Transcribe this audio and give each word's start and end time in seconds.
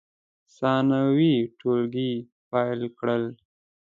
ثانوي 0.57 1.35
ټولګي 1.59 2.13
پیل 2.51 2.79
کړل. 2.97 3.23